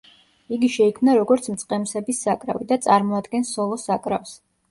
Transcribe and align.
იგი 0.55 0.69
შეიქმნა 0.75 1.13
როგორც 1.17 1.49
მწყემსების 1.57 2.21
საკრავი 2.27 2.69
და 2.73 2.79
წარმოადგენს 2.87 3.55
სოლო 3.59 3.81
საკრავს. 3.85 4.35